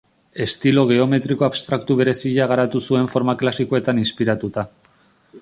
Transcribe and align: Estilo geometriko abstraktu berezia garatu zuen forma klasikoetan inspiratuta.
Estilo 0.43 0.85
geometriko 0.91 1.47
abstraktu 1.47 1.97
berezia 1.99 2.49
garatu 2.53 2.83
zuen 2.89 3.07
forma 3.17 3.37
klasikoetan 3.45 4.03
inspiratuta. 4.07 4.67